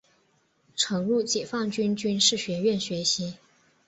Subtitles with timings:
[0.75, 3.35] 曾入解放军军事学院学习。